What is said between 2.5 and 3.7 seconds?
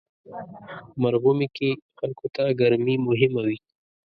ګرمي مهمه وي.